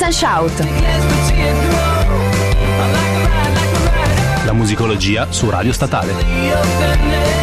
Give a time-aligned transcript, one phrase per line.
[0.00, 0.64] Rinse and Shout.
[4.46, 7.39] La musicologia su Radio Statale.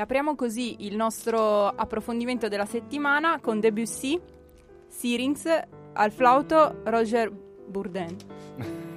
[0.00, 4.18] Apriamo così il nostro approfondimento della settimana con Debussy,
[4.88, 5.44] Syrinx,
[5.92, 7.39] al flauto Roger
[7.70, 8.16] Bourdin.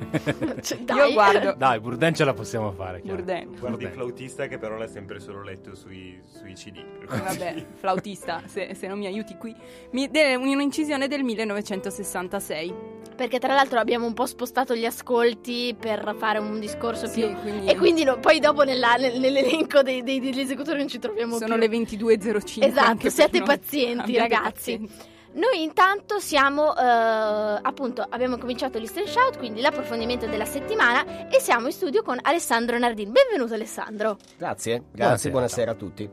[0.62, 1.14] Cioè, Io dai.
[1.14, 3.02] guardo Dai, Burden ce la possiamo fare.
[3.02, 3.24] chiaro.
[3.24, 3.46] Bourdin.
[3.48, 3.84] Guardi Guarda.
[3.88, 6.84] il flautista che però l'ha sempre solo letto sui, sui CD.
[7.08, 9.56] Vabbè, flautista, se, se non mi aiuti qui.
[9.92, 12.74] Mi, de- un'incisione del 1966.
[13.16, 17.36] Perché tra l'altro abbiamo un po' spostato gli ascolti per fare un discorso Sì, più...
[17.42, 21.00] quindi, E quindi no- poi dopo nella- nel- nell'elenco dei- dei- degli esecutori non ci
[21.00, 21.70] troviamo sono più.
[21.70, 22.64] le 22.05.
[22.66, 24.78] Esatto, siate pazienti, ragazzi.
[24.78, 25.12] pazienza.
[25.36, 31.66] Noi intanto siamo, eh, appunto, abbiamo cominciato l'Eastern Shout, quindi l'approfondimento della settimana e siamo
[31.66, 33.12] in studio con Alessandro Nardin.
[33.12, 34.18] Benvenuto Alessandro.
[34.38, 36.10] Grazie, grazie, Buonasera, buonasera, a tutti.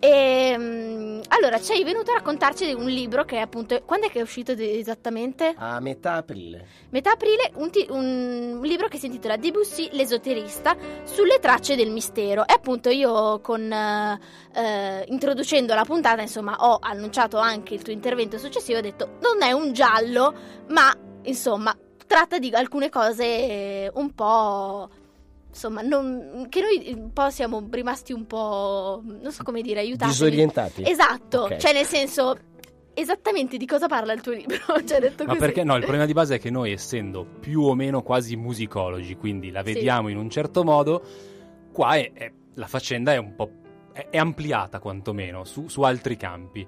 [0.00, 3.80] E, mm, allora, sei venuto a raccontarci di un libro che è appunto...
[3.84, 5.54] Quando è che è uscito di- esattamente?
[5.56, 6.66] A metà aprile.
[6.90, 12.44] Metà aprile, un, ti- un libro che si intitola Debussy, l'esoterista, sulle tracce del mistero.
[12.46, 13.72] E appunto io con...
[13.72, 19.42] eh, introducendo la puntata, insomma, ho annunciato anche il tuo intervento successivo, ho detto non
[19.42, 20.32] è un giallo,
[20.68, 21.76] ma insomma,
[22.06, 24.88] tratta di alcune cose un po'...
[25.48, 30.10] Insomma, non- che noi un po' siamo rimasti un po', non so come dire, aiutati.
[30.10, 30.82] Disorientati.
[30.84, 31.56] Esatto, Ok.
[31.58, 32.36] cioè nel senso,
[32.92, 34.56] esattamente di cosa parla il tuo libro?
[34.84, 35.38] cioè detto Ma così.
[35.38, 35.74] perché no?
[35.74, 39.62] Il problema di base è che noi, essendo più o meno quasi musicologi, quindi la
[39.62, 41.02] vediamo in un certo modo,
[41.72, 43.50] qua è- è- la faccenda è un po'.
[43.92, 46.66] è, è ampliata quantomeno su, su altri campi.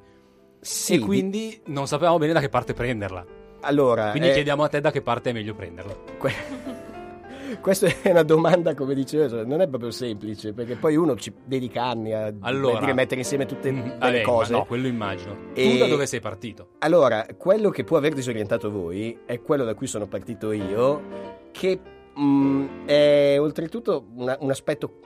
[0.67, 3.25] Sì, e quindi non sapevamo bene da che parte prenderla.
[3.61, 5.95] Allora, Quindi eh, chiediamo a te da che parte è meglio prenderla.
[6.19, 6.33] que-
[7.61, 11.85] questa è una domanda, come dicevo, non è proprio semplice, perché poi uno ci dedica
[11.85, 14.53] anni a Allora- dire, mettere insieme tutte Mm, le cose.
[14.53, 15.37] no, quello immagino.
[15.55, 16.69] E- Tu da dove sei partito?
[16.79, 21.03] Allora, quello che può aver disorientato voi è quello da cui sono partito io,
[21.53, 21.79] che
[22.19, 25.01] mm, è oltretutto una- un aspetto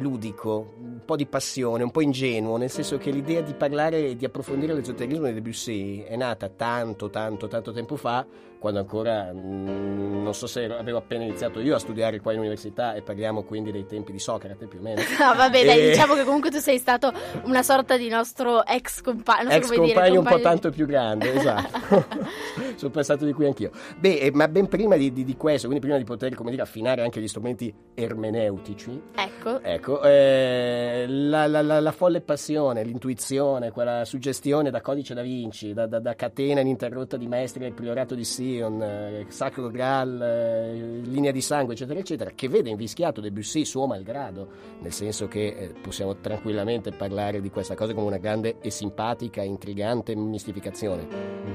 [0.00, 4.16] ludico, un po' di passione, un po' ingenuo, nel senso che l'idea di parlare e
[4.16, 8.26] di approfondire l'esoterismo di Debussy è nata tanto, tanto, tanto tempo fa,
[8.64, 12.94] quando ancora mm, non so se avevo appena iniziato io a studiare qua in università
[12.94, 15.02] e parliamo quindi dei tempi di Socrate più o meno.
[15.20, 17.12] No, vabbè, dai, E- diciamo che comunque tu sei stato
[17.42, 19.50] una sorta di nostro ex compagno.
[19.50, 22.06] Ex compagno un po' tanto più grande, esatto.
[22.76, 23.70] Sono passato di qui anch'io.
[23.98, 26.62] Beh, eh, ma ben prima di, di- di questo, quindi prima di poter, come dire,
[26.62, 29.60] affinare anche gli strumenti ermeneutici, Ecco.
[29.60, 35.74] ecco, eh, la, la- la- la folle passione, l'intuizione, quella suggestione da codice da Vinci,
[35.74, 41.00] da, da- da catena ininterrotta di maestri del priorato di Sion, eh, Sacro Graal, eh,
[41.04, 44.48] linea di sangue, eccetera, eccetera, che vede invischiato Debussy suo malgrado,
[44.80, 49.42] nel senso che eh, possiamo tranquillamente parlare di questa cosa come una grande e simpatica,
[49.42, 51.06] intrigante mistificazione.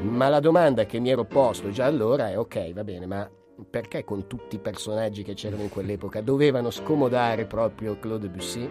[0.04, 3.30] Ma la domanda che mi ero posto già allora è ok, va bene, ma
[3.70, 8.70] perché con tutti i personaggi che c'erano in quell'epoca dovevano scomodare proprio Claude Debussy?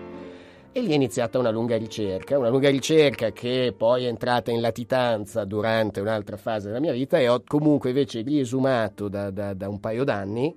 [0.78, 4.60] E lì è iniziata una lunga ricerca, una lunga ricerca che poi è entrata in
[4.60, 9.68] latitanza durante un'altra fase della mia vita e ho comunque invece riesumato da, da- da
[9.68, 10.54] un paio d'anni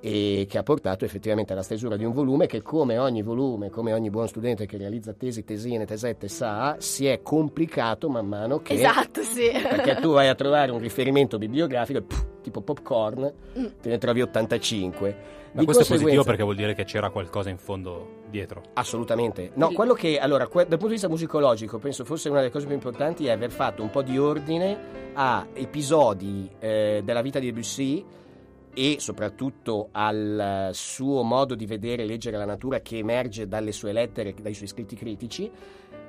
[0.00, 3.94] e che ha portato effettivamente alla stesura di un volume che come ogni volume, come
[3.94, 8.74] ogni buon studente che realizza tesi, tesine, tesette sa, si è complicato man mano che...
[8.74, 9.48] Esatto, sì.
[9.50, 13.64] Perché tu vai a trovare un riferimento bibliografico, pff, tipo popcorn, Mm.
[13.80, 15.37] te ne trovi 85.
[15.52, 18.62] Ma Di questo è positivo conseguenza- perché vuol dire che c'era qualcosa in fondo dietro.
[18.74, 19.50] Assolutamente.
[19.54, 19.74] No, Sì.
[19.74, 22.74] quello che allora, que- dal punto di vista musicologico, penso forse una delle cose più
[22.74, 24.76] importanti è aver fatto un po' di ordine
[25.14, 28.04] a episodi eh, della vita di Debussy
[28.74, 33.92] e soprattutto al suo modo di vedere e leggere la natura che emerge dalle sue
[33.92, 35.50] lettere, dai suoi scritti critici,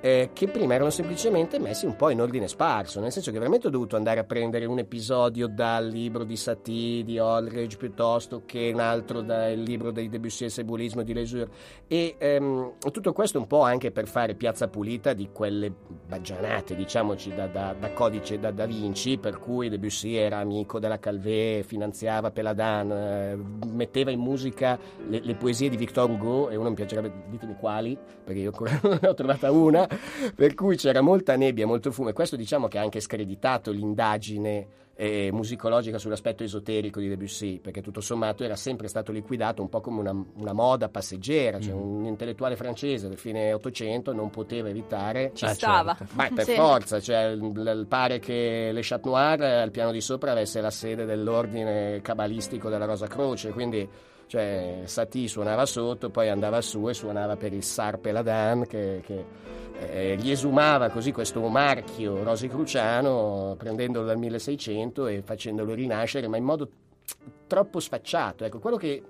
[0.01, 3.67] eh, che prima erano semplicemente messi un po' in ordine sparso, nel senso che veramente
[3.67, 8.71] ho dovuto andare a prendere un episodio dal libro di Satie, di Olridge, piuttosto che
[8.73, 11.49] un altro dal libro dei Debussy e Sebulismo di Leisure
[11.87, 15.73] e ehm, tutto questo un po' anche per fare piazza pulita di quelle
[16.07, 20.99] baggianate, diciamoci, da, da- da codice da Da Vinci, per cui Debussy era amico della
[20.99, 23.37] Calvé, finanziava Peladan, eh,
[23.67, 27.97] metteva in musica le, le poesie di Victor Hugo e uno mi piacerebbe, ditemi quali,
[28.23, 29.87] perché io ancora non ne ho trovata una,
[30.35, 34.67] per cui c'era molta nebbia, molto fumo e questo diciamo che ha anche screditato l'indagine
[35.01, 39.79] eh, musicologica sull'aspetto esoterico di Debussy, perché tutto sommato era sempre stato liquidato un po'
[39.79, 45.31] come una, una moda passeggera, cioè un intellettuale francese del fine Ottocento non poteva evitare...
[45.33, 45.95] Ci Ah, stava.
[45.95, 46.13] certo.
[46.17, 46.53] Ma per Sì.
[46.55, 50.59] forza, cioè, l- l- pare che Le Chat Noir eh, al piano di sopra avesse
[50.59, 53.87] la sede dell'ordine cabalistico della Rosa Croce, quindi
[54.29, 59.25] cioè, Satie suonava sotto, poi andava su e suonava per il Sar Peladan che, che
[59.79, 66.43] eh, gli esumava così questo marchio rosicruciano prendendolo dal 1600 e facendolo rinascere, ma in
[66.43, 66.69] modo
[67.47, 68.45] troppo sfacciato.
[68.45, 69.01] Ecco, quello che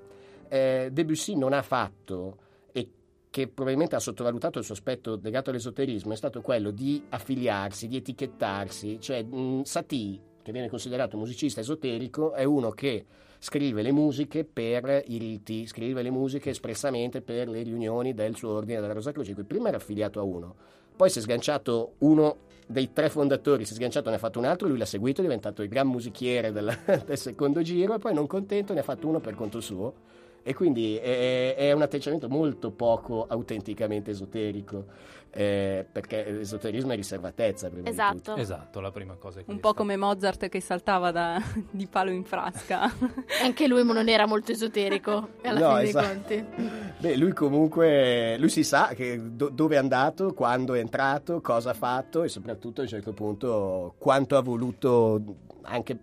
[0.48, 2.38] eh, Debussy non ha fatto
[2.72, 2.88] e
[3.30, 7.98] che probabilmente ha sottovalutato il suo aspetto legato all'esoterismo è stato quello di affiliarsi, di
[7.98, 10.18] etichettarsi, cioè mh, Satie,
[10.50, 13.06] che viene considerato musicista esoterico, è uno che
[13.38, 18.56] scrive le musiche per i riti, scrive le musiche espressamente per le riunioni del suo
[18.56, 20.56] ordine della Rosa Croce, qui prima era affiliato a uno,
[20.96, 24.46] poi si è sganciato uno dei tre fondatori, si è sganciato, ne ha fatto un
[24.46, 28.14] altro, lui l'ha seguito, è diventato il gran musichiere del, del secondo giro e poi
[28.14, 30.18] non contento ne ha fatto uno per conto suo.
[30.42, 34.86] E quindi è, è un atteggiamento molto poco autenticamente esoterico
[35.32, 38.16] eh, perché l'esoterismo è riservatezza prima di Esatto.
[38.18, 38.36] tutto.
[38.36, 42.10] Esatto, la prima cosa che Un gli po' come Mozart che saltava da- di palo
[42.12, 42.92] in frasca.
[43.44, 46.24] Anche lui non era molto esoterico, alla No, fine esatto.
[46.28, 46.68] dei conti.
[47.00, 51.72] Beh, lui comunque, lui si sa che do- dove è andato, quando è entrato, cosa
[51.72, 55.22] ha fatto e soprattutto a un certo punto quanto ha voluto
[55.64, 55.98] anche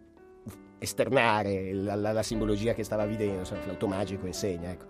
[0.79, 4.85] esternare la, la- la simbologia che stava vedendo, insomma, il flauto magico insegna, ecco.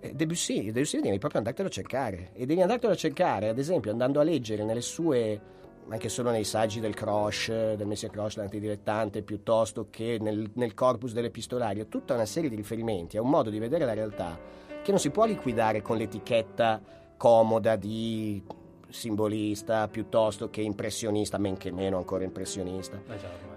[0.00, 3.90] Eh, Debussy, Debussy devi proprio andartelo a cercare e devi andartelo a cercare, ad esempio
[3.90, 9.22] andando a leggere nelle sue anche solo nei saggi del Croce, del Messia Croce, l'antidilettante,
[9.22, 13.58] piuttosto che nel, nel corpus dell'epistolario, tutta una serie di riferimenti a un modo di
[13.58, 14.38] vedere la realtà
[14.82, 16.80] che non si può liquidare con l'etichetta
[17.16, 18.42] comoda di
[18.88, 23.00] simbolista piuttosto che impressionista, men che meno ancora impressionista.
[23.06, 23.49] Ormai.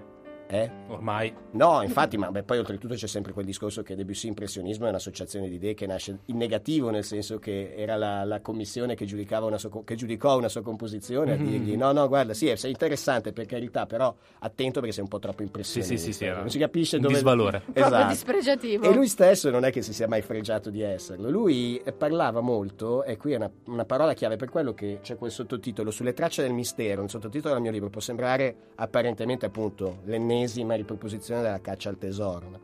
[0.53, 0.69] Eh?
[0.89, 1.33] Ormai.
[1.53, 5.49] No, infatti, ma beh, poi oltretutto c'è sempre quel discorso che Debussy impressionismo è un'associazione
[5.49, 9.47] di idee che nasce in negativo, nel senso che era la, la commissione che, giudicava
[9.47, 11.43] una sua, che giudicò una sua composizione a Mhm.
[11.43, 15.09] dirgli no, no, guarda, sì, è sei interessante per carità, però attento perché sei un
[15.09, 15.95] po' troppo Sì, impressionista.
[15.95, 17.13] sì, sì, sì, era non si capisce dove...
[17.15, 17.59] disvalore.
[17.73, 18.07] Proprio Esatto.
[18.09, 18.83] dispregiativo.
[18.85, 21.31] E lui stesso non è che si sia mai fregiato di esserlo.
[21.31, 25.15] Lui eh, parlava molto, e qui è una, una parola chiave per quello che c'è
[25.17, 27.01] quel sottotitolo sulle tracce del mistero.
[27.01, 30.01] Un sottotitolo del mio libro può sembrare apparentemente appunto
[30.43, 32.59] l'ennesima riproposizione della caccia al tesoro.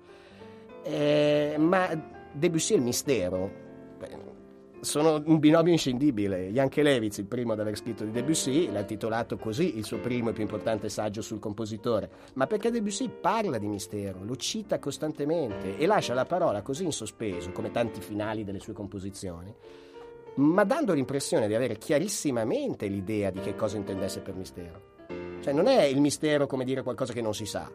[0.84, 1.90] Eh, ma
[2.32, 3.68] Debussy e il mistero
[4.82, 6.48] sono un binomio inscindibile.
[6.48, 10.34] Yankelevitz, il primo ad aver scritto di Debussy, l'ha titolato così il suo primo e
[10.34, 15.86] più importante saggio sul compositore, ma perché Debussy parla di mistero, lo cita costantemente e
[15.86, 19.54] lascia la parola così in sospeso, come tanti finali delle sue composizioni,
[20.36, 24.99] ma dando l'impressione di avere chiarissimamente l'idea di che cosa intendesse per mistero.
[25.42, 27.72] Cioè non è il mistero come dire qualcosa che non si sa.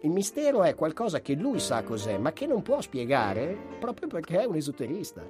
[0.00, 4.40] Il mistero è qualcosa che lui sa cos'è, ma che non può spiegare proprio perché
[4.40, 5.26] è un esoterista.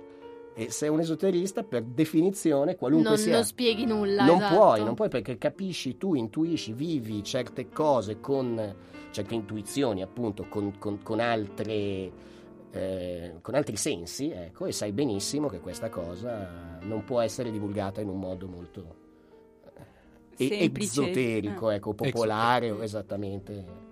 [0.56, 3.32] E se è un esoterista, per definizione, qualunque non, sia...
[3.32, 4.24] non spieghi nulla.
[4.24, 4.54] Non esatto.
[4.54, 8.74] puoi, non puoi perché capisci, tu intuisci, vivi certe cose con
[9.10, 12.10] certe intuizioni, appunto, con, con- con altre,
[12.70, 18.00] eh, con altri sensi, ecco, e sai benissimo che questa cosa non può essere divulgata
[18.00, 19.02] in un modo molto
[20.36, 21.00] Semplice.
[21.02, 21.76] esoterico, Eh.
[21.76, 23.82] ecco, popolare, o esattamente.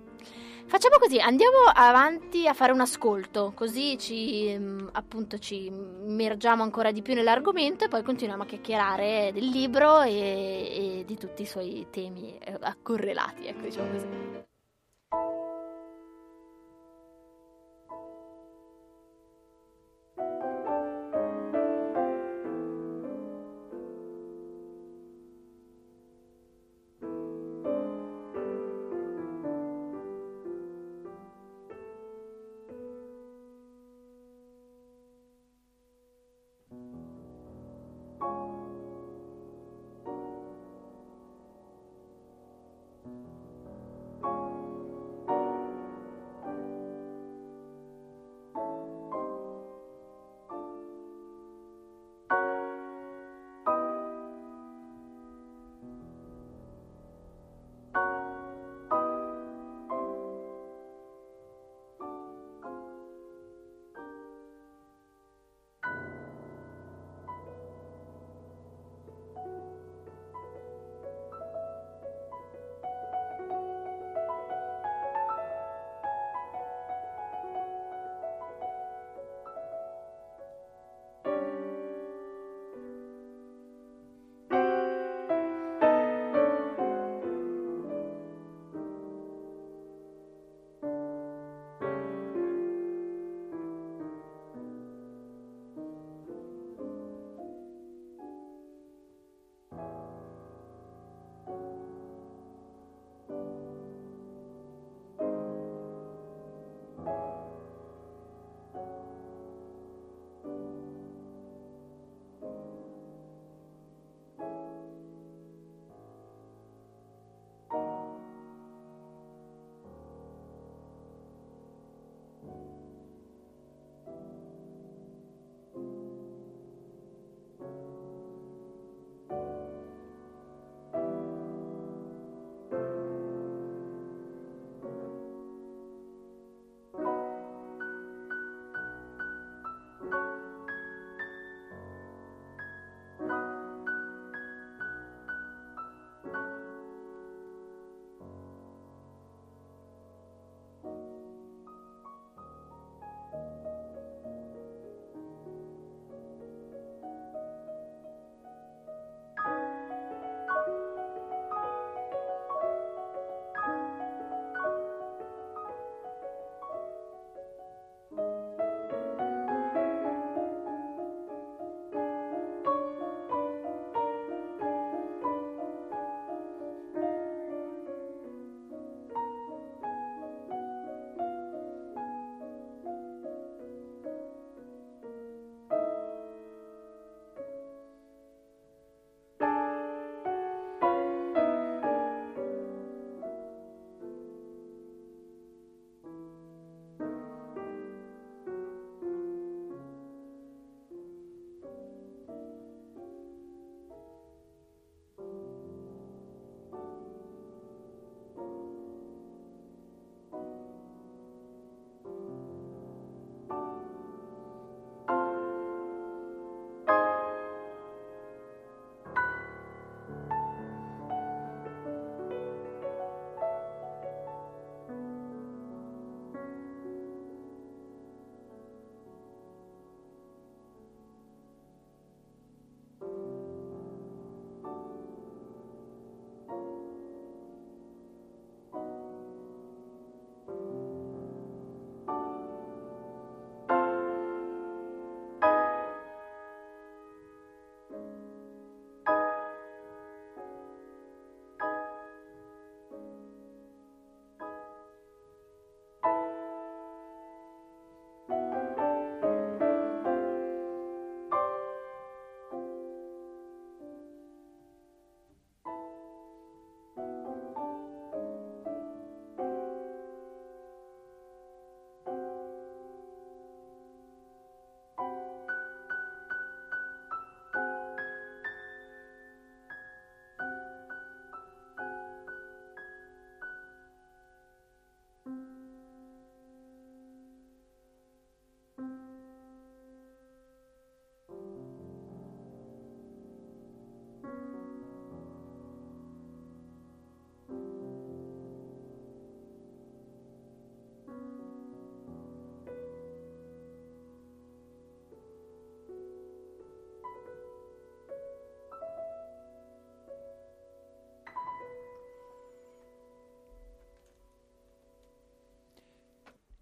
[0.67, 6.91] Facciamo così, andiamo avanti a fare un ascolto, così ci, mm, appunto, ci immergiamo ancora
[6.93, 11.47] di più nell'argomento e poi continuiamo a chiacchierare del libro e, e di tutti i
[11.47, 14.07] suoi temi eh, correlati, ecco, diciamo così.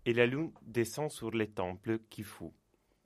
[0.03, 2.51] Et la lune descend sur les temples qui fu.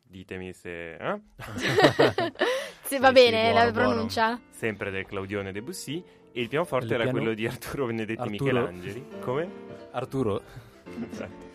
[0.06, 0.94] Ditemi se...
[0.94, 1.20] eh?
[2.84, 3.88] Se va bene sì, la buono, buono.
[3.88, 4.40] pronuncia.
[4.50, 6.02] Sempre del Claudione Debussy.
[6.32, 8.44] E il pianoforte Il era piano- quello di Arturo Benedetti Arturo?
[8.44, 9.04] Michelangeli.
[9.20, 9.48] Come?
[9.92, 10.42] Arturo,
[11.10, 11.52] Esatto.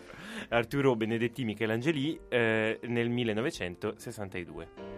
[0.48, 4.89] Arturo Benedetti Michelangeli eh, nel 1962.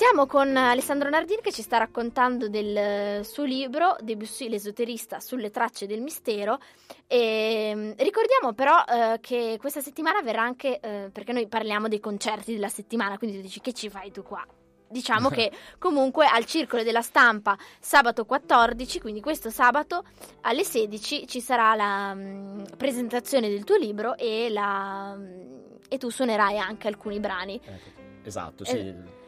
[0.00, 5.50] Siamo con Alessandro Nardini che ci sta raccontando del eh, suo libro Debussy l'esoterista sulle
[5.50, 6.58] tracce del mistero
[7.06, 12.00] e mm, ricordiamo però eh, che questa settimana verrà anche eh, perché noi parliamo dei
[12.00, 14.42] concerti della settimana quindi tu dici che ci fai tu qua
[14.88, 20.04] Diciamo che comunque al Circolo della Stampa sabato 14, quindi questo sabato
[20.40, 25.42] alle 16 ci sarà la mm, presentazione del tuo libro e, la, mm,
[25.90, 27.60] e tu suonerai anche alcuni brani.
[27.62, 28.76] Ecco, Esatto, sì.
[28.76, 29.18] Eh,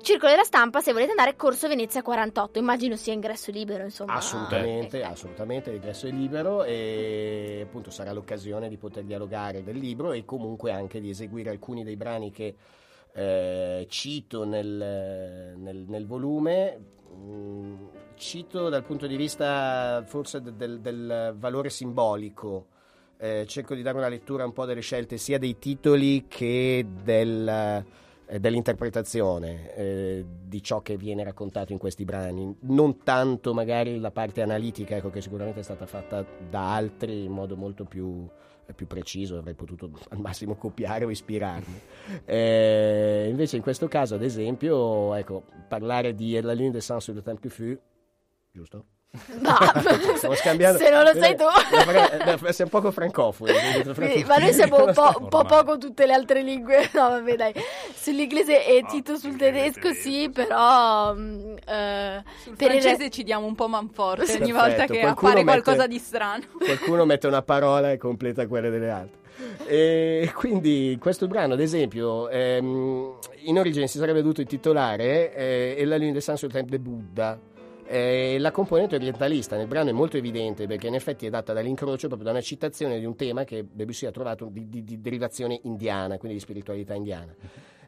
[0.00, 2.58] Circolo della Stampa, se volete andare, Corso Venezia 48.
[2.58, 4.14] Immagino sia ingresso libero, insomma.
[4.14, 10.12] Assolutamente, Eh, assolutamente, l'ingresso è libero e appunto sarà l'occasione di poter dialogare del libro
[10.12, 12.54] e comunque anche di eseguire alcuni dei brani che
[13.12, 16.78] eh, cito nel, nel- nel volume.
[17.12, 17.74] Mm,
[18.14, 22.66] cito dal punto di vista forse de- del, del valore simbolico.
[23.18, 27.46] Eh, cerco di dare una lettura un po' delle scelte sia dei titoli che del,
[27.46, 27.84] eh,
[28.38, 32.56] dell'interpretazione eh, di ciò che viene raccontato in questi brani.
[32.60, 37.32] Non tanto magari la parte analitica, ecco, che sicuramente è stata fatta da altri in
[37.32, 38.28] modo molto più,
[38.66, 41.80] eh, più preciso, avrei potuto al massimo copiare o ispirarmi.
[42.24, 47.14] Eh, invece in questo caso, ad esempio, ecco, parlare di La Lune des Sans sur
[47.14, 47.80] le temps qui fut,
[48.52, 48.84] giusto?
[50.36, 50.78] Scambiando.
[50.78, 51.42] se non lo sai tu.
[52.46, 53.52] Eh, Sei un poco francofoni.
[53.52, 56.88] Sì, ma noi siamo un po', un po' poco tutte le altre lingue.
[56.92, 57.52] No, vabbè, dai.
[57.94, 61.14] Sull'inglese e Ah, Tito sul tedesco, sì, sì, però.
[61.14, 65.00] eh, Sul per il francese re- ci diamo un po' manforte Perfetto, ogni volta che
[65.00, 66.44] qualcuno appare mette- qualcosa di strano.
[66.58, 69.18] qualcuno mette una parola e completa quelle delle altre.
[69.66, 75.84] E quindi questo brano, ad esempio, ehm, in origine si sarebbe dovuto intitolare eh, E
[75.86, 77.38] la lune des Sans sur le temps de Buddha.
[77.92, 82.06] Eh, la componente orientalista nel brano è molto evidente perché in effetti è data dall'incrocio
[82.06, 85.58] proprio da una citazione di un tema che Debussy ha trovato di, di- di derivazione
[85.64, 87.34] indiana, quindi di spiritualità indiana.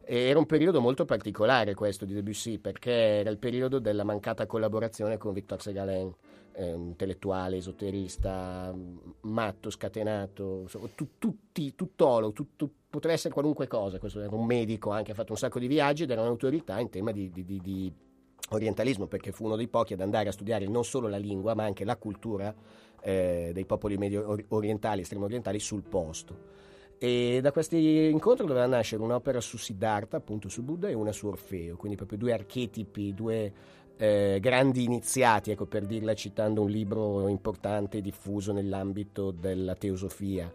[0.04, 5.18] Era un periodo molto particolare questo di Debussy perché era il periodo della mancata collaborazione
[5.18, 6.12] con Victor Segalen,
[6.54, 8.74] eh, intellettuale, esoterista,
[9.20, 15.12] matto, scatenato, tu- tutti, tuttologo, tutto- poteva essere qualunque cosa, questo era un medico anche,
[15.12, 17.92] ha fatto un sacco di viaggi ed era un'autorità in tema di, di- di- di
[18.50, 21.64] orientalismo perché fu uno dei pochi ad andare a studiare non solo la lingua ma
[21.64, 22.54] anche la cultura
[23.02, 26.60] eh, dei popoli medio or- orientali, estremo orientali sul posto.
[26.98, 31.26] E da questi incontri doveva nascere un'opera su Siddhartha, appunto su Buddha, e una su
[31.26, 33.52] Orfeo, quindi proprio due archetipi, due
[33.96, 40.52] eh, grandi iniziati, ecco, per dirla citando un libro importante diffuso nell'ambito della teosofia,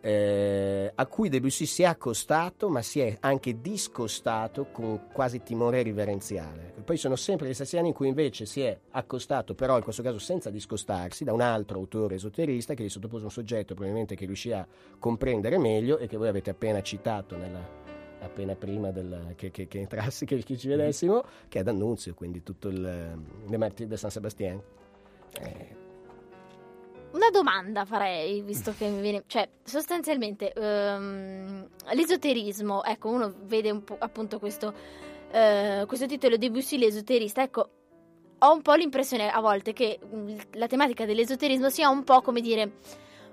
[0.00, 5.82] eh, a cui Debussy si è accostato, ma si è anche discostato con quasi timore
[5.82, 6.72] riverenziale.
[6.84, 10.02] Poi sono sempre gli stessi anni in cui invece si è accostato, però in questo
[10.02, 14.26] caso senza discostarsi, da un altro autore esoterista che gli sottopose un soggetto probabilmente che
[14.26, 14.66] riuscì a
[14.98, 17.86] comprendere meglio e che voi avete appena citato nella
[18.20, 22.42] appena prima del- che, che, che entrassi, che, che ci vedessimo, che è D'Annunzio, quindi
[22.42, 24.60] tutto il Le Martyrs de San Sebastian.
[25.40, 25.86] Eh,
[27.10, 29.22] Una domanda farei, visto che mi viene...
[29.26, 34.74] Cioè, sostanzialmente, ehm, l'esoterismo, ecco, uno vede un appunto questo,
[35.30, 37.70] eh, questo titolo Debussy l'esoterista, ecco,
[38.38, 42.42] ho un po' l'impressione a volte che mm, la tematica dell'esoterismo sia un po', come
[42.42, 42.72] dire,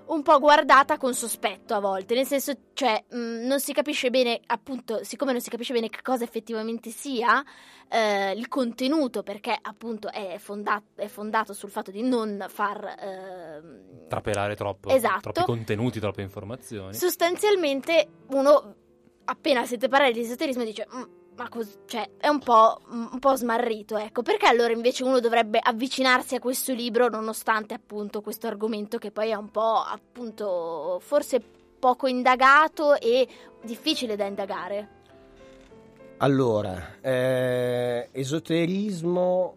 [0.08, 4.40] un po' guardata con sospetto a volte, nel senso, cioè, mm, non si capisce bene,
[4.46, 7.42] appunto, siccome non si capisce bene che cosa effettivamente sia,
[7.88, 12.96] eh, il contenuto, perché appunto è, fonda- è fondato sul fatto di non far...
[12.98, 15.32] ehm, trapelare troppo, Esatto.
[15.32, 16.94] troppi contenuti, troppe informazioni.
[16.94, 18.74] sostanzialmente uno
[19.24, 21.02] appena sente parlare di esoterismo dice "Mm,
[21.36, 24.22] ma cos- cioè, è un po', un po' smarrito, ecco.
[24.22, 29.30] Perché allora invece uno dovrebbe avvicinarsi a questo libro nonostante appunto questo argomento che poi
[29.30, 31.40] è un po' appunto forse
[31.78, 33.28] poco indagato e
[33.62, 34.94] difficile da indagare?
[36.18, 39.56] Allora, eh, esoterismo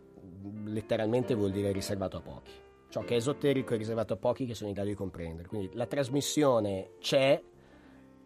[0.66, 2.52] letteralmente vuol dire riservato a pochi.
[2.90, 5.48] Ciò che è esoterico è riservato a pochi che sono in grado di comprendere.
[5.48, 7.42] Quindi la trasmissione c'è,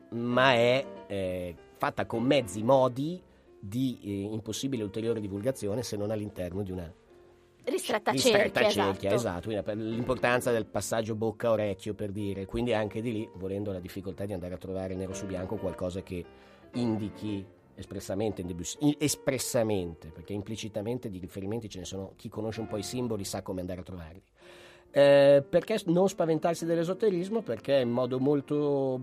[0.09, 3.21] ma è eh, fatta con mezzi, modi
[3.65, 6.93] di eh, impossibile ulteriore divulgazione se non all'interno di una
[7.65, 9.49] Ristretta ristretta cerchia, cerchia, esatto.
[9.49, 9.71] esatto.
[9.71, 14.53] L'importanza del passaggio bocca-orecchio per dire, quindi anche di lì, volendo la difficoltà di andare
[14.53, 16.25] a trovare nero su bianco qualcosa che
[16.73, 17.45] indichi
[17.75, 22.67] espressamente, in Debussy- in- espressamente, perché implicitamente di riferimenti ce ne sono, chi conosce un
[22.67, 24.21] po' i simboli sa come andare a trovarli.
[24.95, 27.41] Eh, perché non spaventarsi dell'esoterismo?
[27.41, 29.01] Perché in modo molto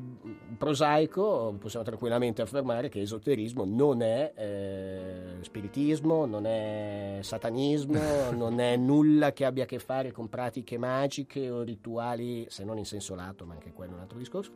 [0.56, 7.98] prosaico possiamo tranquillamente affermare che esoterismo non è eh, spiritismo, non è satanismo,
[8.30, 12.78] non è nulla che abbia a che fare con pratiche magiche o rituali, se non
[12.78, 14.52] in senso lato, ma anche quello è un altro discorso.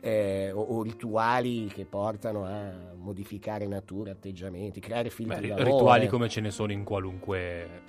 [0.00, 6.30] Eh, o, o, rituali che portano a modificare natura, atteggiamenti, creare filtri Beh, Rituali come
[6.30, 7.82] ce ne sono in qualunque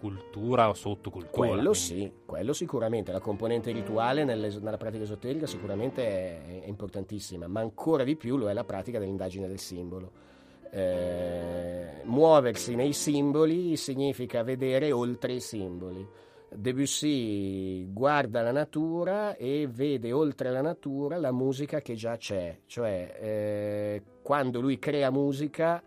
[0.00, 1.48] cultura o sottocultura.
[1.48, 3.12] Quello sì, quello sicuramente.
[3.12, 8.38] La componente rituale nelle, nella pratica esoterica sicuramente è, è, importantissima, ma ancora di più
[8.38, 10.28] lo è la pratica dell'indagine del simbolo.
[10.72, 16.08] Eh, muoversi nei simboli significa vedere oltre i simboli.
[16.52, 23.18] Debussy guarda la natura e vede oltre la natura la musica che già c'è, cioè
[23.20, 25.80] eh, quando lui crea musica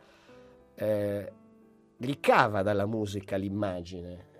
[0.75, 1.31] eh,
[1.97, 4.31] ricava dalla musica l'immagine.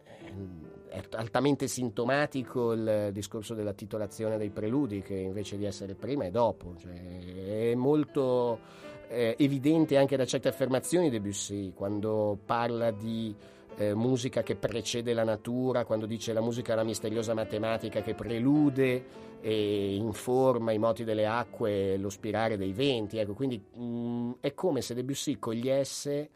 [0.88, 6.30] È altamente sintomatico il discorso della titolazione dei preludi, che invece di essere prima è
[6.30, 6.76] dopo.
[6.78, 8.60] Cioè, è molto
[9.08, 13.36] eh, evidente anche da certe affermazioni di Debussy, quando parla di
[13.78, 18.13] eh, musica che precede la natura, quando dice la musica è una misteriosa matematica che
[18.13, 19.06] prelude
[19.42, 23.18] e informa i moti delle acque, lo spirare dei venti.
[23.18, 26.30] Ecco, quindi mh, è come se Debussy cogliesse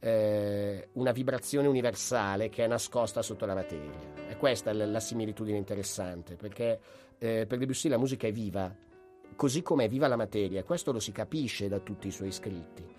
[0.00, 4.26] eh, una vibrazione universale che è nascosta sotto la materia.
[4.28, 6.80] E questa è la, similitudine interessante, perché
[7.18, 8.74] eh, per Debussy la musica è viva,
[9.34, 12.96] così come è viva la materia, questo lo si capisce da tutti i suoi scritti.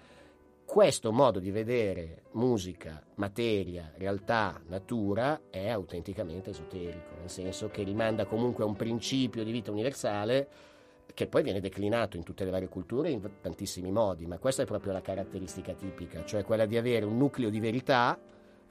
[0.65, 8.25] Questo modo di vedere musica, materia, realtà, natura è autenticamente esoterico, nel senso che rimanda
[8.25, 10.47] comunque a un principio di vita universale
[11.13, 14.65] che poi viene declinato in tutte le varie culture in tantissimi modi, ma questa è
[14.65, 18.17] proprio la caratteristica tipica, cioè quella di avere un nucleo di verità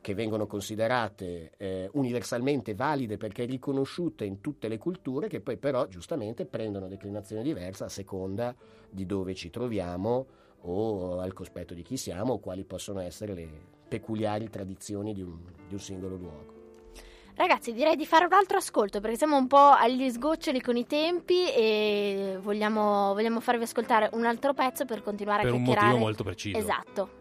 [0.01, 5.87] che vengono considerate eh, universalmente valide perché riconosciute in tutte le culture, che poi però
[5.87, 8.55] giustamente prendono declinazione diversa a seconda
[8.88, 10.27] di dove ci troviamo
[10.62, 13.48] o al cospetto di chi siamo o quali possono essere le
[13.88, 16.58] peculiari tradizioni di un, di un singolo luogo.
[17.38, 20.87] Ragazzi, direi di fare un altro ascolto perché siamo un po' agli sgoccioli con i
[20.87, 25.79] tempi e vogliamo, vogliamo farvi ascoltare un altro pezzo per continuare per a chiacchierare.
[25.79, 26.59] Per un motivo molto preciso.
[26.59, 27.17] Esatto.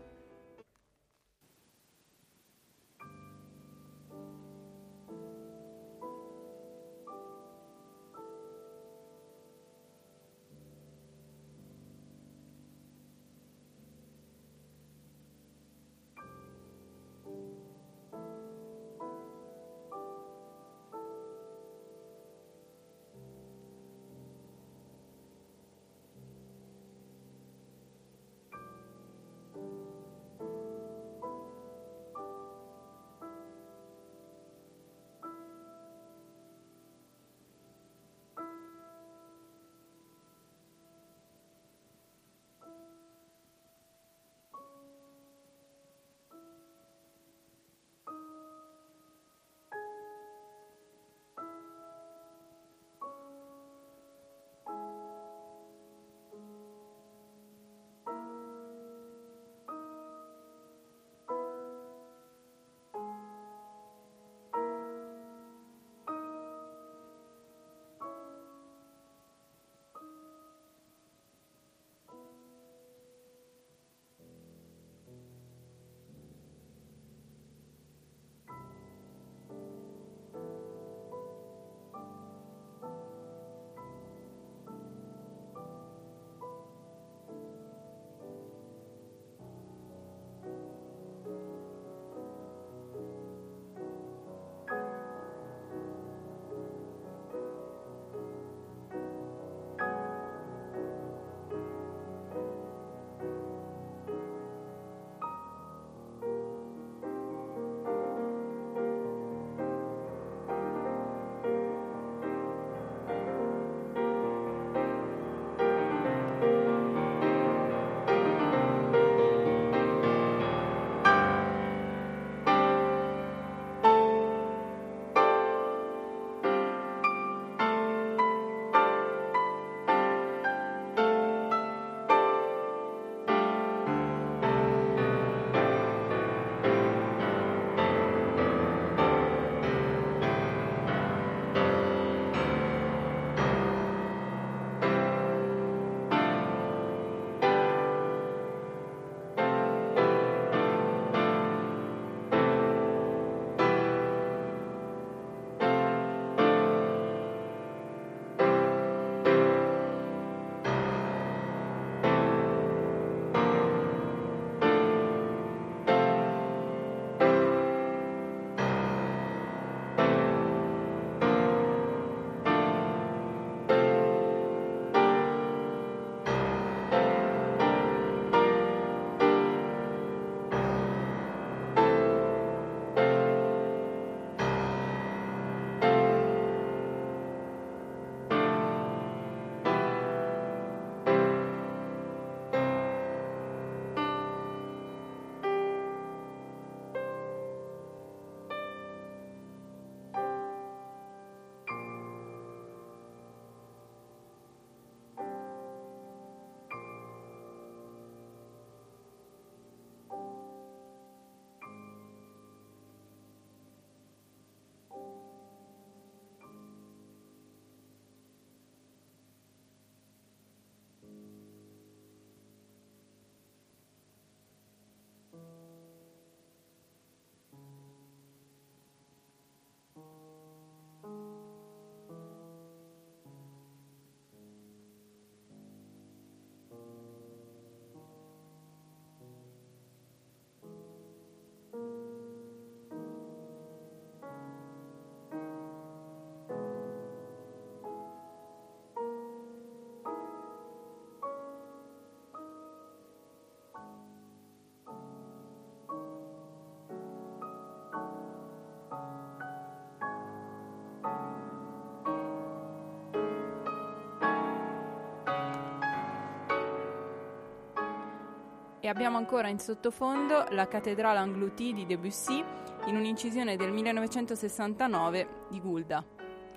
[268.87, 272.41] E abbiamo ancora in sottofondo la cattedrale Anglouti di Debussy
[272.85, 276.01] in un'incisione del 1969 di Gulda.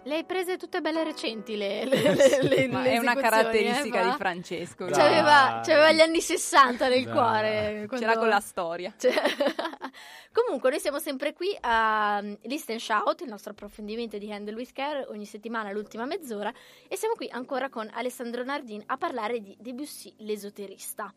[0.05, 3.21] Le hai prese tutte belle recenti le, le, le, le Ma le è una esecuzioni,
[3.21, 4.16] caratteristica eh, di?
[4.16, 4.85] Francesco.
[4.87, 7.12] C'aveva, c'aveva gli anni 60 nel Dai.
[7.12, 7.85] cuore.
[7.88, 8.95] quando- C'era con la storia.
[10.31, 14.71] Comunque, noi siamo sempre qui a um, Listen Shout, il nostro approfondimento di Handle with
[14.71, 16.53] Care, ogni settimana l'ultima mezz'ora,
[16.87, 21.12] e siamo qui ancora con Alessandro Nardin a parlare di Debussy, l'esoterista.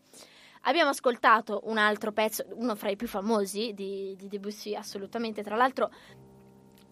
[0.65, 5.43] Abbiamo ascoltato un altro pezzo, uno fra i più famosi di, di Debussy, assolutamente.
[5.43, 5.89] Tra l'altro,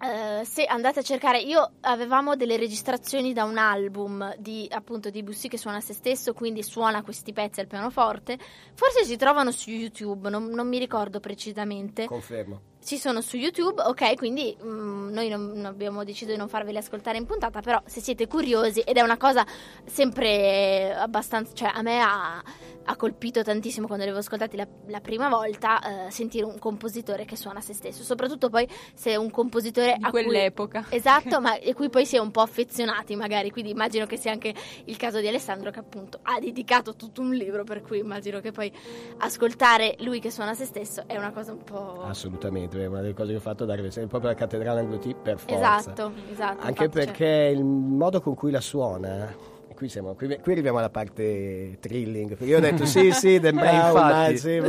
[0.01, 5.47] eh, se andate a cercare, io avevamo delle registrazioni da un album di appunto Debussy
[5.47, 8.38] che suona se stesso, quindi suona questi pezzi al pianoforte.
[8.73, 12.05] Forse si trovano su YouTube, non, non mi ricordo precisamente.
[12.05, 12.70] Confermo.
[12.83, 16.77] Ci sono su YouTube, ok, quindi mm, noi non, non abbiamo deciso di non farveli
[16.77, 19.45] ascoltare in puntata, però se siete curiosi, ed è una cosa
[19.85, 22.43] sempre abbastanza, cioè a me ha,
[22.83, 27.25] ha colpito tantissimo quando li avevo ascoltati la, la prima volta, eh, sentire un compositore
[27.25, 30.85] che suona se stesso, soprattutto poi se è un compositore Di a cui- quell'epoca.
[30.89, 34.31] Esatto, ma e cui poi si è un po' affezionati magari, quindi immagino che sia
[34.31, 34.53] anche
[34.85, 38.51] il caso di Alessandro che appunto ha dedicato tutto un libro, per cui immagino che
[38.51, 38.71] poi
[39.17, 42.03] ascoltare lui che suona se stesso è una cosa un po'...
[42.03, 45.38] Assolutamente, è una delle cose che ho fatto dare sempre proprio la cattedrale Anglouti per
[45.38, 45.79] forza.
[45.79, 46.62] Esatto, esatto.
[46.65, 49.49] Anche infatti, cioè- perché il modo con cui la suona.
[49.75, 52.29] Qui, siamo, qui, qui arriviamo alla parte thrilling.
[52.29, 54.60] Perché io ho detto sì, sì, Dan Brown, ma sì,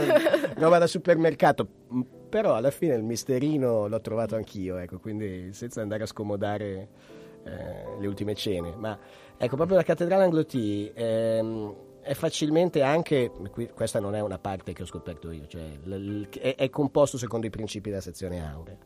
[0.54, 1.68] roba da supermercato.
[1.92, 6.88] Mm, Però alla fine il misterino l'ho trovato anch'io, ecco, quindi senza andare a scomodare
[7.44, 8.72] eh, le ultime cene.
[8.74, 8.98] Ma
[9.36, 13.30] ecco, proprio la cattedrale Anglouti ehm, è facilmente anche,
[13.74, 15.78] questa non è una parte che ho scoperto io, cioè
[16.56, 18.76] è composto secondo i principi della sezione aurea.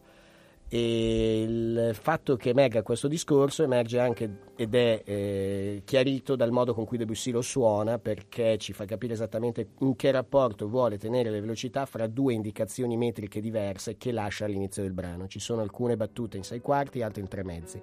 [0.69, 6.75] E il fatto che emerga questo discorso emerge anche ed è eh, chiarito dal modo
[6.75, 11.31] con cui Debussy lo suona perché ci fa capire esattamente in che rapporto vuole tenere
[11.31, 15.29] le velocità fra due indicazioni metriche diverse che lascia all'inizio del brano.
[15.29, 17.81] Ci sono alcune battute in sei quarti, altre in tre mezzi.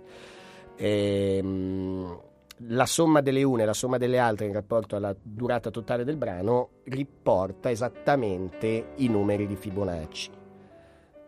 [0.75, 2.19] Ehm,
[2.67, 6.17] la somma delle une e la somma delle altre in rapporto alla durata totale del
[6.17, 10.31] brano riporta esattamente i numeri di Fibonacci.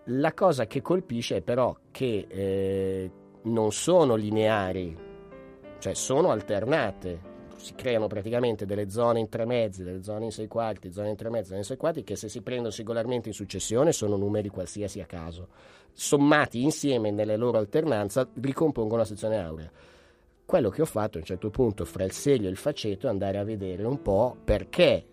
[0.10, 3.12] La cosa che colpisce è però che eh,
[3.44, 4.96] non sono lineari,
[5.80, 7.34] cioè sono alternate.
[7.58, 11.16] Si creano praticamente delle zone in tre mezzi, delle zone in sei quarti, zone in
[11.16, 14.50] tre mezzi, zone in sei quarti, che se si prendono singolarmente in successione sono numeri
[14.50, 15.48] qualsiasi a caso.
[15.92, 19.72] Sommati insieme nelle loro alternanza ricompongono la sezione aurea.
[20.46, 23.10] Quello che ho fatto a un certo punto fra il serio e il faceto è
[23.10, 25.04] andare a vedere un po' perché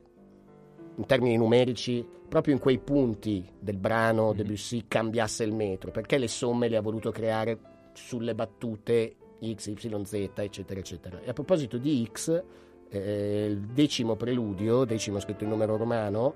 [0.94, 6.28] in termini numerici, proprio in quei punti del brano Debussy cambiasse il metro, perché le
[6.28, 7.58] somme le ha voluto creare
[7.94, 11.20] sulle battute X, Y, Z, eccetera, eccetera.
[11.22, 12.42] E a proposito di X,
[12.90, 16.34] eh, il decimo preludio, decimo scritto in numero romano,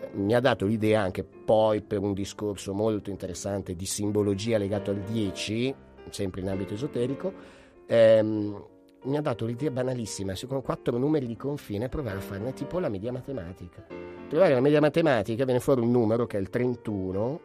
[0.00, 4.92] eh, mi ha dato l'idea anche poi per un discorso molto interessante di simbologia legato
[4.92, 5.74] al 10,
[6.10, 7.58] sempre in ambito esoterico,
[7.90, 8.64] ehm,
[9.02, 12.88] mi ha dato l'idea banalissima, secondo quattro numeri di confine, provare a farne tipo la
[12.88, 13.84] media matematica.
[14.28, 17.40] Trovare la media matematica viene fuori un numero che è il 31,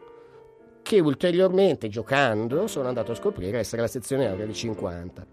[0.84, 5.25] che ulteriormente giocando sono andato a scoprire essere la sezione aurea di 50.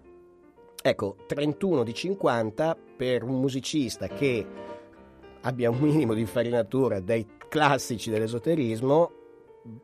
[0.85, 4.47] Ecco, 31 di 50 per un musicista che
[5.43, 9.13] abbia un minimo di infarinatura dei classici dell'esoterismo,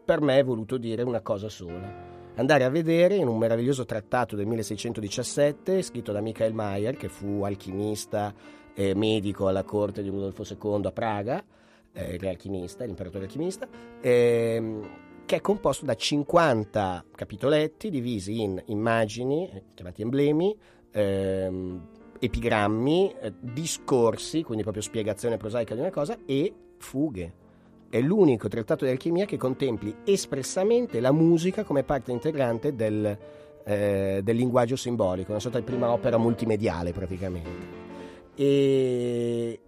[0.04, 2.07] per me è voluto dire una cosa sola
[2.38, 7.42] andare a vedere in un meraviglioso trattato del 1617 scritto da Michael Mayer che fu
[7.42, 8.32] alchimista
[8.74, 11.44] e medico alla corte di Rudolfo II a Praga
[11.92, 13.66] eh, il re alchimista, l'imperatore alchimista
[14.00, 14.88] ehm,
[15.26, 20.56] che è composto da 50 capitoletti divisi in immagini, eh, chiamati emblemi
[20.92, 21.88] ehm,
[22.20, 27.46] epigrammi, eh, discorsi, quindi proprio spiegazione prosaica di una cosa e fughe
[27.90, 33.18] è l'unico trattato di alchimia che contempli espressamente la musica come parte integrante del,
[33.64, 37.86] eh, del linguaggio simbolico, una sorta di prima opera multimediale praticamente.
[38.34, 39.60] E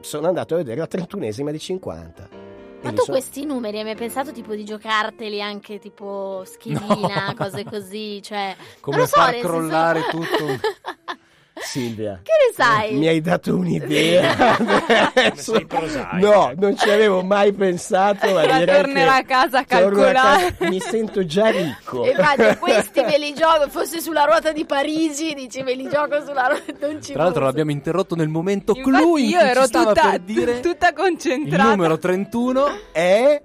[0.00, 2.28] sono andato a vedere la trentunesima di 50.
[2.82, 7.62] E Ma tu questi numeri hai mai pensato tipo di giocarteli anche tipo schedina, cose
[7.64, 8.56] così, cioè...
[8.80, 10.46] Come so, far crollare tutto
[11.54, 12.20] Silvia.
[12.22, 12.94] che ne sai?
[12.94, 14.56] Mi hai dato un'idea.
[15.14, 15.60] Adesso-
[16.12, 18.32] no, non ci avevo mai pensato.
[18.32, 20.54] Ma tornerà a casa a calcolare.
[20.56, 22.04] casa- Mi sento già ricco.
[22.04, 26.24] E infatti questi me li gioco, fosse sulla ruota di Parigi, dici me li gioco
[26.24, 29.92] sulla ruota, non ci Tra l'altro l'abbiamo interrotto nel momento Infatti clou io ero tutta,
[30.10, 31.70] per dire tutta il concentrata.
[31.70, 33.42] numero 31 È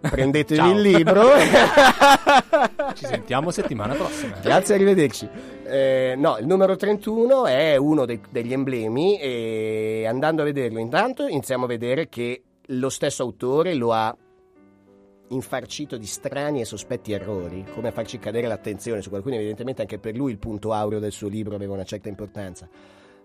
[0.08, 0.72] prendetevi Ciao.
[0.72, 1.22] il libro.
[2.94, 4.36] Ci sentiamo settimana prossima.
[4.40, 5.28] Grazie, arrivederci.
[5.64, 11.26] Eh, no, il numero 31 è uno dei- degli emblemi e andando a vederlo intanto
[11.26, 14.16] iniziamo a vedere che lo stesso autore lo ha
[15.28, 19.98] infarcito di strani e sospetti errori, come a farci cadere l'attenzione su qualcuno, evidentemente anche
[19.98, 22.68] per lui il punto aureo del suo libro aveva una certa importanza.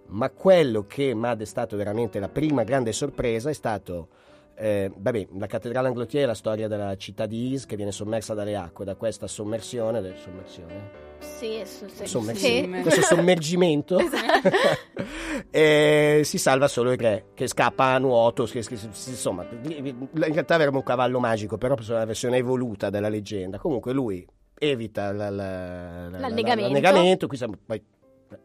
[0.07, 4.09] Ma quello che mi ha destato veramente la prima grande sorpresa è stato
[4.55, 8.33] eh, vabbè, la cattedrale Anglotier è la storia della città di Is che viene sommersa
[8.33, 11.11] dalle acque, da questa sommersione, del- sommersione?
[11.19, 13.97] Sì, su- sì, questo sommergimento?
[14.03, 14.49] Esatto.
[15.49, 20.55] e si salva solo il re che scappa a nuoto che- che- insomma in realtà
[20.55, 23.57] avrebbe un cavallo magico però è una versione evoluta della leggenda.
[23.57, 24.25] Comunque lui
[24.57, 27.27] evita la- la- la- L'annegamento.
[27.27, 27.81] qui siamo- poi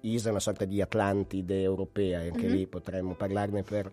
[0.02, 2.52] Isa è una sorta di Atlantide europea e anche Mhm.
[2.54, 3.90] lì potremmo parlarne per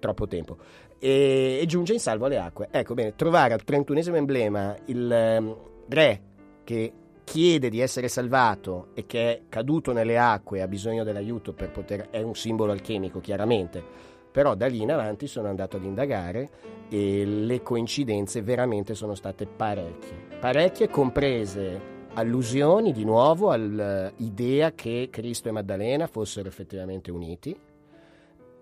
[0.00, 0.56] troppo tempo
[1.04, 2.68] e, e giunge in salvo alle acque.
[2.70, 5.56] Ecco bene trovare al 31esimo emblema il ehm,
[5.88, 6.20] re
[6.62, 6.92] che
[7.24, 11.72] chiede di essere salvato e che è caduto nelle acque e ha bisogno dell'aiuto per
[11.72, 13.82] poter è un simbolo alchemico chiaramente.
[14.30, 16.48] Però da lì in avanti sono andato ad indagare
[16.88, 20.38] e le coincidenze veramente sono state parecchie.
[20.38, 27.58] Parecchie comprese allusioni di nuovo all'idea che Cristo e Maddalena fossero effettivamente uniti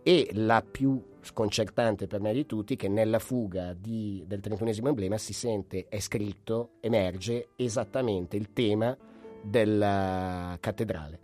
[0.02, 5.18] e la più sconcertante per me di tutti che nella fuga di- del 31esimo emblema
[5.18, 8.96] si sente, è scritto, emerge esattamente il tema
[9.42, 11.20] della cattedrale,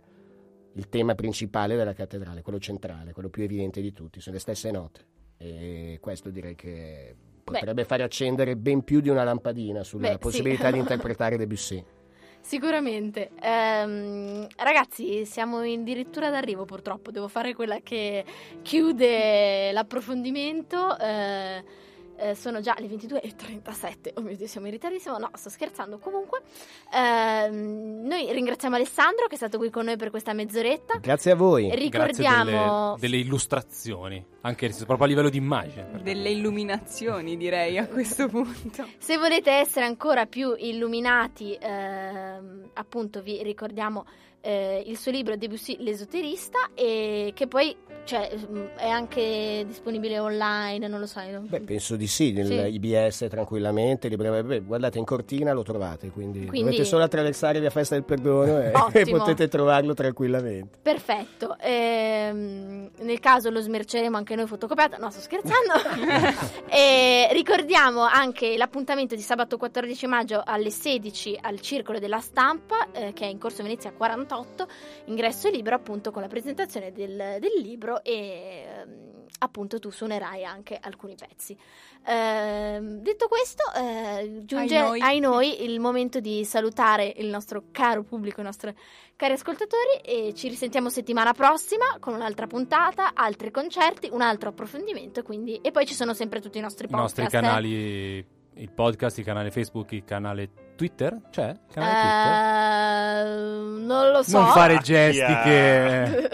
[0.73, 4.71] il tema principale della cattedrale, quello centrale, quello più evidente di tutti, sono le stesse
[4.71, 5.05] note
[5.37, 10.19] e questo direi che potrebbe fare accendere ben più di una lampadina sulla Beh, sì.
[10.19, 11.83] possibilità di interpretare Debussy.
[12.47, 13.31] Sicuramente.
[13.41, 17.11] Ehm, ragazzi, siamo addirittura d'arrivo purtroppo.
[17.11, 18.23] Devo fare quella che
[18.61, 20.97] chiude l'approfondimento.
[20.97, 21.61] Eh,
[22.17, 24.11] eh, sono già le 22.37.
[24.15, 25.17] Oh mio Dio, siamo in ritardissimo.
[25.17, 25.97] No, sto scherzando.
[25.99, 26.41] Comunque,
[26.93, 30.97] ehm, noi ringraziamo Alessandro che è stato qui con noi per questa mezz'oretta.
[30.97, 31.73] Grazie a voi.
[31.73, 32.43] Ricordiamo.
[32.43, 36.01] Grazie delle, delle illustrazioni, anche proprio a livello di immagine.
[36.01, 38.87] Delle illuminazioni, direi, a questo punto.
[38.97, 44.05] Se volete essere ancora più illuminati, ehm, appunto vi ricordiamo
[44.41, 47.75] eh, il suo libro Debussy l'esoterista e che poi
[48.05, 51.19] cioè, mm, è anche disponibile online, non lo so.
[51.19, 52.53] io- Beh, penso di sì, nel Sì.
[52.53, 57.69] IBS tranquillamente, libreria- beh, guardate in cortina lo trovate, quindi, Quindi- dovete solo attraversare via
[57.69, 58.71] Festa del Perdono e,
[59.01, 60.77] e potete trovarlo tranquillamente.
[60.81, 65.73] Perfetto, Ehm, nel caso lo smerceremo anche noi fotocopiato, no sto scherzando.
[66.69, 73.11] e ricordiamo anche l'appuntamento di sabato 14 maggio alle 16 al Circolo della Stampa eh,
[73.13, 73.91] che è in Corso Venezia
[74.27, 74.67] 48,
[75.05, 80.77] ingresso libero appunto con la presentazione del, del libro e ehm, appunto tu suonerai anche
[80.79, 81.57] alcuni pezzi.
[82.05, 85.01] Ehm, detto questo, eh, giunge Ai noi.
[85.01, 88.73] ai noi il momento di salutare il nostro caro pubblico, i nostri
[89.15, 95.23] cari ascoltatori e ci risentiamo settimana prossima con un'altra puntata, altri concerti, un altro approfondimento
[95.23, 97.17] quindi e poi ci sono sempre tutti i nostri I podcast.
[97.17, 97.41] nostri eh.
[97.41, 98.25] canali,
[98.57, 101.17] il podcast, il canale Facebook, il canale Twitter.
[101.31, 101.49] C'è?
[101.49, 103.79] Il canale Twitter?
[103.79, 104.39] Eh, non lo so.
[104.39, 105.41] Non fare gesti Yeah.
[105.43, 106.29] che...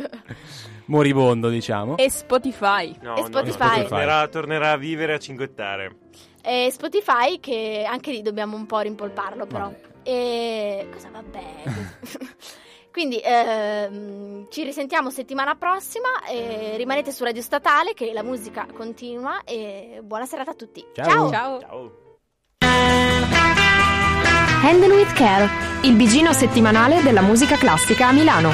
[0.85, 1.95] Moribondo, diciamo.
[1.97, 2.93] E Spotify.
[3.01, 3.81] No, E no, Spotify.
[3.81, 5.95] no, tornerà, tornerà a vivere a cinguettare.
[6.41, 9.65] E Spotify che anche lì dobbiamo un po' rimpolparlo però.
[9.65, 9.79] Vabbè.
[10.03, 11.43] E cosa vabbè.
[12.91, 19.43] Quindi ehm, ci risentiamo settimana prossima e rimanete su Radio Statale che la musica continua
[19.45, 20.85] e buona serata a tutti.
[20.93, 21.31] Ciao.
[21.31, 21.59] Ciao.
[21.61, 21.97] Ciao.
[24.65, 25.49] Handle with Care,
[25.81, 28.51] il bigino settimanale della musica classica a Milano.